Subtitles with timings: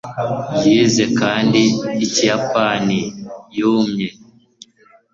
[0.61, 1.61] yize kandi
[2.05, 2.99] ikiyapani?
[3.57, 4.07] (yumye